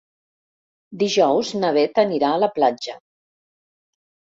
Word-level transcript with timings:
Dijous 1.03 1.51
na 1.65 1.71
Beth 1.77 2.03
anirà 2.05 2.33
a 2.33 2.41
la 2.47 2.51
platja. 2.59 2.99